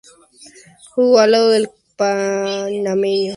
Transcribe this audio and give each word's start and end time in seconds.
Jugó 0.95 1.19
al 1.19 1.29
lado 1.29 1.49
del 1.49 1.69
panameño 1.95 2.59
internacional 2.59 2.59
Luis 2.59 2.63
Tejada 2.63 2.69
y 2.71 2.73
Freddy 2.73 2.83
Guarín. 2.85 3.29